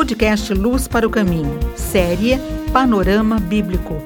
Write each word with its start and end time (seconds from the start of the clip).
podcast 0.00 0.54
Luz 0.54 0.88
para 0.88 1.06
o 1.06 1.10
Caminho, 1.10 1.58
série 1.76 2.38
Panorama 2.72 3.38
Bíblico. 3.38 4.02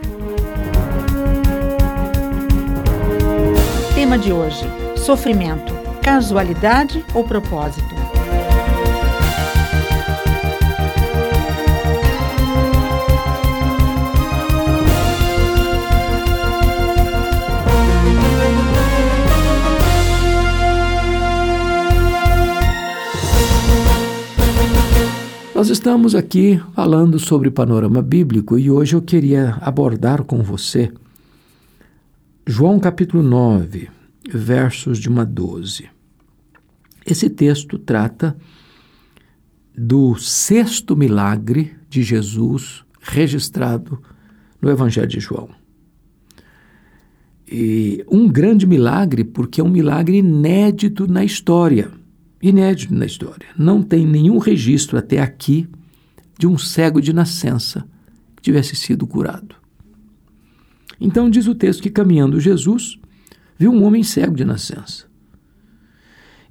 Tema 3.94 4.18
de 4.18 4.32
hoje: 4.32 4.64
sofrimento, 4.96 5.72
casualidade 6.02 7.04
ou 7.14 7.22
propósito? 7.22 7.93
Nós 25.64 25.70
estamos 25.70 26.14
aqui 26.14 26.60
falando 26.74 27.18
sobre 27.18 27.50
panorama 27.50 28.02
bíblico 28.02 28.58
e 28.58 28.70
hoje 28.70 28.94
eu 28.94 29.00
queria 29.00 29.56
abordar 29.62 30.22
com 30.22 30.42
você 30.42 30.92
João 32.46 32.78
capítulo 32.78 33.22
9, 33.22 33.88
versos 34.28 34.98
de 34.98 35.08
1 35.08 35.20
a 35.20 35.24
12. 35.24 35.88
Esse 37.06 37.30
texto 37.30 37.78
trata 37.78 38.36
do 39.74 40.14
sexto 40.16 40.94
milagre 40.94 41.74
de 41.88 42.02
Jesus 42.02 42.84
registrado 43.00 44.02
no 44.60 44.68
Evangelho 44.68 45.08
de 45.08 45.18
João. 45.18 45.48
E 47.50 48.04
um 48.06 48.28
grande 48.28 48.66
milagre, 48.66 49.24
porque 49.24 49.62
é 49.62 49.64
um 49.64 49.70
milagre 49.70 50.18
inédito 50.18 51.10
na 51.10 51.24
história 51.24 52.03
inédito 52.48 52.94
na 52.94 53.06
história. 53.06 53.46
Não 53.56 53.82
tem 53.82 54.06
nenhum 54.06 54.38
registro 54.38 54.98
até 54.98 55.18
aqui 55.18 55.66
de 56.38 56.46
um 56.46 56.58
cego 56.58 57.00
de 57.00 57.12
nascença 57.12 57.86
que 58.36 58.42
tivesse 58.42 58.76
sido 58.76 59.06
curado. 59.06 59.56
Então 61.00 61.30
diz 61.30 61.46
o 61.46 61.54
texto 61.54 61.82
que 61.82 61.90
caminhando 61.90 62.38
Jesus 62.38 62.98
viu 63.58 63.72
um 63.72 63.82
homem 63.84 64.02
cego 64.02 64.34
de 64.34 64.44
nascença. 64.44 65.06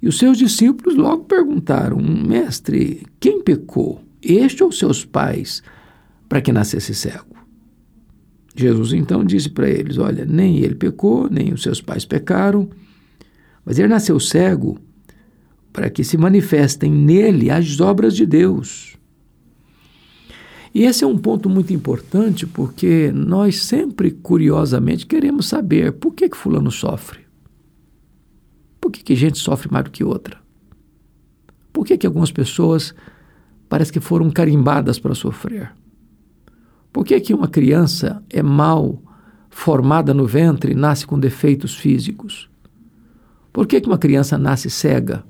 E 0.02 0.08
os 0.08 0.18
seus 0.18 0.36
discípulos 0.36 0.96
logo 0.96 1.24
perguntaram: 1.24 1.98
Mestre, 1.98 3.06
quem 3.20 3.42
pecou, 3.42 4.02
este 4.20 4.62
ou 4.64 4.72
seus 4.72 5.04
pais, 5.04 5.62
para 6.28 6.40
que 6.40 6.52
nascesse 6.52 6.94
cego? 6.94 7.34
Jesus 8.56 8.92
então 8.92 9.24
disse 9.24 9.48
para 9.48 9.70
eles: 9.70 9.96
Olha, 9.96 10.24
nem 10.24 10.58
ele 10.58 10.74
pecou, 10.74 11.30
nem 11.30 11.52
os 11.52 11.62
seus 11.62 11.80
pais 11.80 12.04
pecaram, 12.04 12.68
mas 13.64 13.78
ele 13.78 13.88
nasceu 13.88 14.18
cego 14.18 14.78
para 15.74 15.90
que 15.90 16.04
se 16.04 16.16
manifestem 16.16 16.88
nele 16.88 17.50
as 17.50 17.80
obras 17.80 18.14
de 18.14 18.24
Deus. 18.24 18.96
E 20.72 20.84
esse 20.84 21.02
é 21.02 21.06
um 21.06 21.18
ponto 21.18 21.50
muito 21.50 21.72
importante 21.72 22.46
porque 22.46 23.10
nós 23.12 23.64
sempre, 23.64 24.12
curiosamente, 24.12 25.04
queremos 25.04 25.48
saber 25.48 25.92
por 25.94 26.14
que, 26.14 26.28
que 26.28 26.36
fulano 26.36 26.70
sofre. 26.70 27.24
Por 28.80 28.92
que, 28.92 29.02
que 29.02 29.16
gente 29.16 29.36
sofre 29.36 29.68
mais 29.68 29.84
do 29.84 29.90
que 29.90 30.04
outra? 30.04 30.38
Por 31.72 31.84
que, 31.84 31.98
que 31.98 32.06
algumas 32.06 32.30
pessoas 32.30 32.94
parece 33.68 33.92
que 33.92 34.00
foram 34.00 34.30
carimbadas 34.30 35.00
para 35.00 35.14
sofrer? 35.14 35.72
Por 36.92 37.04
que, 37.04 37.18
que 37.18 37.34
uma 37.34 37.48
criança 37.48 38.22
é 38.30 38.44
mal 38.44 39.02
formada 39.50 40.14
no 40.14 40.24
ventre 40.24 40.70
e 40.70 40.76
nasce 40.76 41.04
com 41.04 41.18
defeitos 41.18 41.74
físicos? 41.74 42.48
Por 43.52 43.66
que, 43.66 43.80
que 43.80 43.88
uma 43.88 43.98
criança 43.98 44.38
nasce 44.38 44.70
cega? 44.70 45.24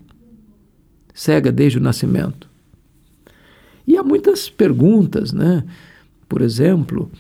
Cega 1.14 1.52
desde 1.52 1.78
o 1.78 1.80
nascimento. 1.80 2.50
E 3.86 3.96
há 3.96 4.02
muitas 4.02 4.50
perguntas, 4.50 5.32
né? 5.32 5.64
Por 6.28 6.42
exemplo, 6.42 7.10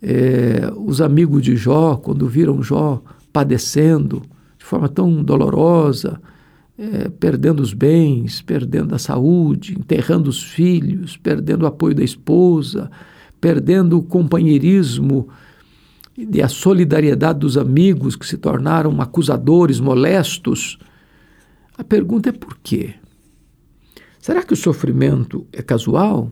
é, 0.00 0.70
os 0.76 1.00
amigos 1.00 1.42
de 1.42 1.56
Jó, 1.56 1.96
quando 1.96 2.28
viram 2.28 2.62
Jó 2.62 3.02
padecendo 3.32 4.22
de 4.56 4.64
forma 4.64 4.88
tão 4.88 5.22
dolorosa, 5.22 6.20
é, 6.78 7.08
perdendo 7.08 7.60
os 7.60 7.72
bens, 7.72 8.40
perdendo 8.42 8.94
a 8.94 8.98
saúde, 8.98 9.74
enterrando 9.78 10.28
os 10.28 10.42
filhos, 10.42 11.16
perdendo 11.16 11.62
o 11.62 11.66
apoio 11.66 11.94
da 11.94 12.04
esposa, 12.04 12.90
perdendo 13.40 13.98
o 13.98 14.02
companheirismo 14.02 15.28
e 16.16 16.40
a 16.40 16.48
solidariedade 16.48 17.40
dos 17.40 17.58
amigos 17.58 18.14
que 18.14 18.26
se 18.26 18.36
tornaram 18.36 19.00
acusadores 19.00 19.80
molestos. 19.80 20.78
A 21.76 21.82
pergunta 21.82 22.28
é 22.28 22.32
por 22.32 22.56
quê? 22.62 22.94
Será 24.24 24.42
que 24.42 24.54
o 24.54 24.56
sofrimento 24.56 25.46
é 25.52 25.60
casual? 25.60 26.30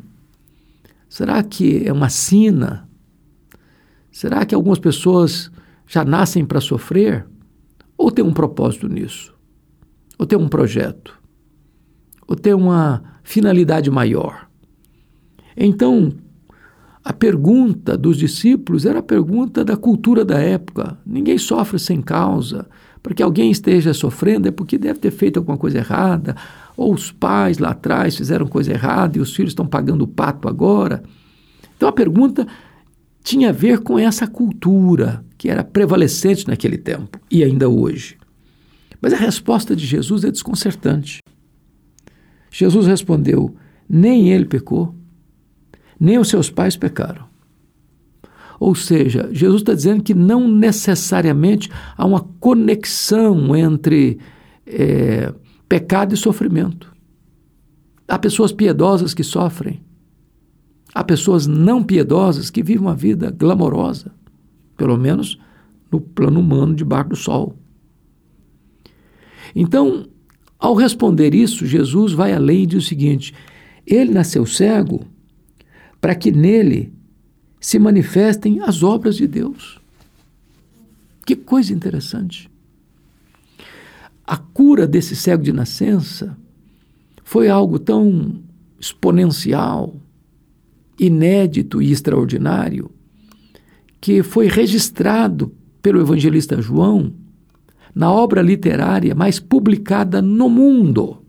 Será 1.10 1.42
que 1.42 1.86
é 1.86 1.92
uma 1.92 2.08
sina? 2.08 2.88
Será 4.10 4.46
que 4.46 4.54
algumas 4.54 4.78
pessoas 4.78 5.50
já 5.86 6.02
nascem 6.02 6.42
para 6.42 6.58
sofrer? 6.58 7.26
Ou 7.94 8.10
tem 8.10 8.24
um 8.24 8.32
propósito 8.32 8.88
nisso? 8.88 9.34
Ou 10.18 10.24
tem 10.24 10.38
um 10.38 10.48
projeto? 10.48 11.20
Ou 12.26 12.34
tem 12.34 12.54
uma 12.54 13.20
finalidade 13.22 13.90
maior? 13.90 14.48
Então, 15.54 16.14
a 17.04 17.12
pergunta 17.12 17.96
dos 17.96 18.16
discípulos 18.16 18.86
era 18.86 19.00
a 19.00 19.02
pergunta 19.02 19.64
da 19.64 19.76
cultura 19.76 20.24
da 20.24 20.38
época. 20.38 20.98
Ninguém 21.04 21.36
sofre 21.36 21.78
sem 21.78 22.00
causa. 22.00 22.68
Para 23.02 23.14
que 23.14 23.22
alguém 23.22 23.50
esteja 23.50 23.92
sofrendo 23.92 24.46
é 24.46 24.52
porque 24.52 24.78
deve 24.78 25.00
ter 25.00 25.10
feito 25.10 25.38
alguma 25.38 25.58
coisa 25.58 25.78
errada, 25.78 26.36
ou 26.76 26.94
os 26.94 27.10
pais 27.10 27.58
lá 27.58 27.70
atrás 27.70 28.16
fizeram 28.16 28.46
coisa 28.46 28.72
errada 28.72 29.18
e 29.18 29.20
os 29.20 29.34
filhos 29.34 29.50
estão 29.50 29.66
pagando 29.66 30.02
o 30.02 30.06
pato 30.06 30.48
agora. 30.48 31.02
Então 31.76 31.88
a 31.88 31.92
pergunta 31.92 32.46
tinha 33.24 33.48
a 33.48 33.52
ver 33.52 33.80
com 33.80 33.98
essa 33.98 34.28
cultura 34.28 35.24
que 35.36 35.50
era 35.50 35.64
prevalecente 35.64 36.46
naquele 36.46 36.78
tempo 36.78 37.18
e 37.28 37.42
ainda 37.42 37.68
hoje. 37.68 38.16
Mas 39.00 39.12
a 39.12 39.16
resposta 39.16 39.74
de 39.74 39.84
Jesus 39.84 40.22
é 40.22 40.30
desconcertante. 40.30 41.18
Jesus 42.48 42.86
respondeu: 42.86 43.56
nem 43.88 44.30
ele 44.30 44.44
pecou, 44.44 44.94
nem 46.02 46.18
os 46.18 46.28
seus 46.28 46.50
pais 46.50 46.76
pecaram. 46.76 47.26
Ou 48.58 48.74
seja, 48.74 49.28
Jesus 49.32 49.62
está 49.62 49.72
dizendo 49.72 50.02
que 50.02 50.12
não 50.12 50.48
necessariamente 50.48 51.70
há 51.96 52.04
uma 52.04 52.18
conexão 52.40 53.54
entre 53.54 54.18
é, 54.66 55.32
pecado 55.68 56.12
e 56.12 56.16
sofrimento. 56.16 56.92
Há 58.08 58.18
pessoas 58.18 58.50
piedosas 58.50 59.14
que 59.14 59.22
sofrem. 59.22 59.80
Há 60.92 61.04
pessoas 61.04 61.46
não 61.46 61.84
piedosas 61.84 62.50
que 62.50 62.64
vivem 62.64 62.82
uma 62.82 62.96
vida 62.96 63.30
glamourosa, 63.30 64.12
pelo 64.76 64.96
menos 64.96 65.38
no 65.88 66.00
plano 66.00 66.40
humano 66.40 66.74
debaixo 66.74 67.10
do 67.10 67.16
sol. 67.16 67.56
Então, 69.54 70.08
ao 70.58 70.74
responder 70.74 71.32
isso, 71.32 71.64
Jesus 71.64 72.12
vai 72.12 72.32
além 72.32 72.64
e 72.64 72.66
diz 72.66 72.84
o 72.84 72.88
seguinte: 72.88 73.32
ele 73.86 74.10
nasceu 74.10 74.44
cego 74.44 75.11
para 76.02 76.14
que 76.14 76.30
nele 76.30 76.92
se 77.58 77.78
manifestem 77.78 78.60
as 78.60 78.82
obras 78.82 79.16
de 79.16 79.26
Deus. 79.26 79.80
Que 81.24 81.34
coisa 81.34 81.72
interessante 81.72 82.52
a 84.26 84.36
cura 84.36 84.86
desse 84.86 85.16
cego 85.16 85.42
de 85.42 85.52
nascença 85.52 86.36
foi 87.22 87.48
algo 87.48 87.78
tão 87.78 88.40
exponencial, 88.78 89.94
inédito 90.98 91.82
e 91.82 91.92
extraordinário, 91.92 92.90
que 94.00 94.22
foi 94.22 94.48
registrado 94.48 95.52
pelo 95.80 96.00
evangelista 96.00 96.60
João 96.60 97.12
na 97.94 98.10
obra 98.10 98.40
literária 98.42 99.14
mais 99.14 99.38
publicada 99.38 100.22
no 100.22 100.48
mundo. 100.48 101.21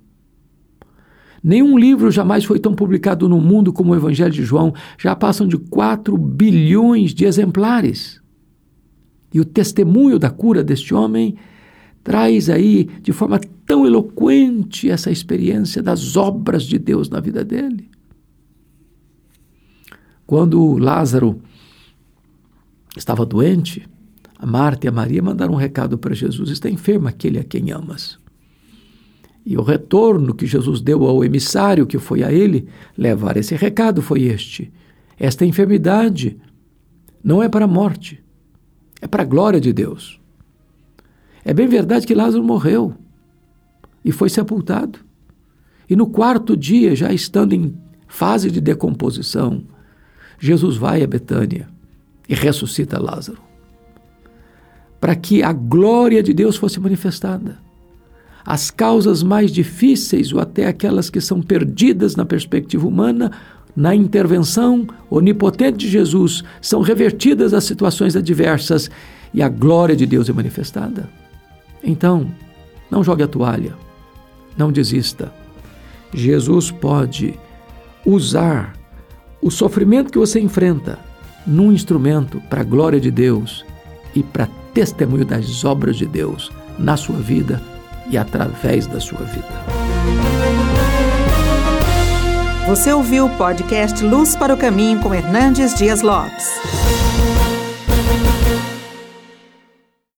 Nenhum 1.43 1.77
livro 1.77 2.09
jamais 2.09 2.45
foi 2.45 2.57
tão 2.57 2.73
publicado 2.73 3.27
no 3.27 3.41
mundo 3.41 3.73
como 3.73 3.91
o 3.91 3.95
Evangelho 3.95 4.31
de 4.31 4.43
João. 4.43 4.73
Já 4.97 5.13
passam 5.13 5.45
de 5.45 5.57
4 5.57 6.17
bilhões 6.17 7.13
de 7.13 7.25
exemplares. 7.25 8.21
E 9.33 9.41
o 9.41 9.45
testemunho 9.45 10.17
da 10.17 10.29
cura 10.29 10.63
deste 10.63 10.93
homem 10.93 11.35
traz 12.01 12.49
aí 12.49 12.87
de 13.01 13.11
forma 13.11 13.41
tão 13.65 13.85
eloquente 13.85 14.89
essa 14.89 15.11
experiência 15.11 15.83
das 15.83 16.15
obras 16.15 16.63
de 16.63 16.79
Deus 16.79 17.09
na 17.09 17.19
vida 17.19 17.43
dele. 17.43 17.89
Quando 20.25 20.77
Lázaro 20.77 21.41
estava 22.95 23.25
doente, 23.25 23.87
a 24.37 24.45
Marta 24.45 24.87
e 24.87 24.89
a 24.89 24.91
Maria 24.91 25.21
mandaram 25.21 25.53
um 25.53 25.57
recado 25.57 25.97
para 25.97 26.15
Jesus: 26.15 26.49
está 26.49 26.69
enfermo 26.69 27.07
aquele 27.07 27.39
a 27.39 27.43
quem 27.43 27.71
amas. 27.71 28.22
E 29.45 29.57
o 29.57 29.61
retorno 29.61 30.33
que 30.33 30.45
Jesus 30.45 30.79
deu 30.79 31.05
ao 31.05 31.23
emissário 31.23 31.85
que 31.85 31.99
foi 31.99 32.23
a 32.23 32.31
ele 32.31 32.67
levar 32.97 33.35
esse 33.35 33.55
recado 33.55 34.01
foi 34.01 34.23
este: 34.23 34.71
esta 35.19 35.45
enfermidade 35.45 36.37
não 37.23 37.43
é 37.43 37.49
para 37.49 37.65
a 37.65 37.67
morte, 37.67 38.23
é 39.01 39.07
para 39.07 39.23
a 39.23 39.25
glória 39.25 39.59
de 39.59 39.73
Deus. 39.73 40.19
É 41.45 41.53
bem 41.53 41.67
verdade 41.67 42.07
que 42.07 42.15
Lázaro 42.15 42.43
morreu 42.43 42.93
e 44.03 44.11
foi 44.11 44.29
sepultado. 44.29 44.99
E 45.89 45.95
no 45.95 46.07
quarto 46.07 46.55
dia, 46.55 46.95
já 46.95 47.11
estando 47.11 47.53
em 47.53 47.77
fase 48.07 48.49
de 48.49 48.61
decomposição, 48.61 49.63
Jesus 50.39 50.77
vai 50.77 51.03
a 51.03 51.07
Betânia 51.07 51.67
e 52.27 52.33
ressuscita 52.33 53.01
Lázaro. 53.01 53.41
Para 54.99 55.15
que 55.15 55.43
a 55.43 55.51
glória 55.51 56.23
de 56.23 56.33
Deus 56.33 56.55
fosse 56.55 56.79
manifestada. 56.79 57.62
As 58.45 58.69
causas 58.69 59.23
mais 59.23 59.51
difíceis, 59.51 60.33
ou 60.33 60.39
até 60.39 60.67
aquelas 60.67 61.09
que 61.09 61.21
são 61.21 61.41
perdidas 61.41 62.15
na 62.15 62.25
perspectiva 62.25 62.87
humana, 62.87 63.31
na 63.75 63.95
intervenção 63.95 64.85
onipotente 65.09 65.77
de 65.77 65.89
Jesus, 65.89 66.43
são 66.61 66.81
revertidas 66.81 67.53
às 67.53 67.63
situações 67.63 68.15
adversas 68.15 68.91
e 69.33 69.41
a 69.41 69.49
glória 69.49 69.95
de 69.95 70.05
Deus 70.05 70.29
é 70.29 70.33
manifestada. 70.33 71.09
Então, 71.83 72.27
não 72.91 73.03
jogue 73.03 73.23
a 73.23 73.27
toalha, 73.27 73.73
não 74.57 74.71
desista. 74.71 75.33
Jesus 76.13 76.69
pode 76.69 77.33
usar 78.05 78.73
o 79.41 79.49
sofrimento 79.49 80.11
que 80.11 80.19
você 80.19 80.39
enfrenta 80.39 80.99
num 81.47 81.71
instrumento 81.71 82.39
para 82.49 82.61
a 82.61 82.65
glória 82.65 82.99
de 82.99 83.09
Deus 83.09 83.65
e 84.15 84.21
para 84.21 84.47
testemunho 84.73 85.25
das 85.25 85.65
obras 85.65 85.97
de 85.97 86.05
Deus 86.05 86.51
na 86.77 86.95
sua 86.95 87.17
vida 87.17 87.61
e 88.13 88.17
através 88.17 88.85
da 88.85 88.99
sua 88.99 89.25
vida. 89.25 89.47
Você 92.67 92.93
ouviu 92.93 93.25
o 93.25 93.29
podcast 93.37 94.03
Luz 94.05 94.35
para 94.35 94.53
o 94.53 94.57
Caminho 94.57 94.99
com 94.99 95.13
Hernandes 95.13 95.73
Dias 95.73 96.01
Lopes. 96.01 96.47